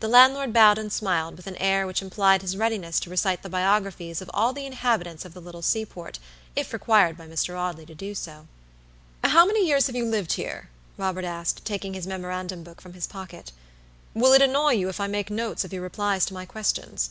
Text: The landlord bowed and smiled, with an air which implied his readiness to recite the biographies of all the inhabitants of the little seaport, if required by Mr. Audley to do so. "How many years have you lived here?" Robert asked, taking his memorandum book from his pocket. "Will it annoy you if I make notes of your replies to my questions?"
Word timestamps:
The 0.00 0.08
landlord 0.08 0.54
bowed 0.54 0.78
and 0.78 0.90
smiled, 0.90 1.36
with 1.36 1.46
an 1.46 1.56
air 1.58 1.86
which 1.86 2.00
implied 2.00 2.40
his 2.40 2.56
readiness 2.56 2.98
to 3.00 3.10
recite 3.10 3.42
the 3.42 3.50
biographies 3.50 4.22
of 4.22 4.30
all 4.32 4.54
the 4.54 4.64
inhabitants 4.64 5.26
of 5.26 5.34
the 5.34 5.42
little 5.42 5.60
seaport, 5.60 6.18
if 6.56 6.72
required 6.72 7.18
by 7.18 7.28
Mr. 7.28 7.54
Audley 7.54 7.84
to 7.84 7.94
do 7.94 8.14
so. 8.14 8.46
"How 9.22 9.44
many 9.44 9.66
years 9.66 9.88
have 9.88 9.94
you 9.94 10.06
lived 10.06 10.32
here?" 10.32 10.70
Robert 10.96 11.26
asked, 11.26 11.66
taking 11.66 11.92
his 11.92 12.06
memorandum 12.06 12.62
book 12.62 12.80
from 12.80 12.94
his 12.94 13.06
pocket. 13.06 13.52
"Will 14.14 14.32
it 14.32 14.40
annoy 14.40 14.70
you 14.72 14.88
if 14.88 15.00
I 15.00 15.06
make 15.06 15.28
notes 15.28 15.66
of 15.66 15.72
your 15.74 15.82
replies 15.82 16.24
to 16.24 16.32
my 16.32 16.46
questions?" 16.46 17.10